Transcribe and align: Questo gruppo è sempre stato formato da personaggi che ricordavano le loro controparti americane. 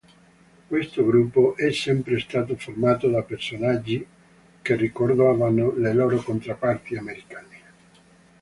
Questo 0.67 1.05
gruppo 1.05 1.55
è 1.55 1.71
sempre 1.71 2.17
stato 2.17 2.55
formato 2.55 3.07
da 3.07 3.21
personaggi 3.21 4.03
che 4.59 4.75
ricordavano 4.75 5.77
le 5.77 5.93
loro 5.93 6.17
controparti 6.23 6.95
americane. 6.95 7.59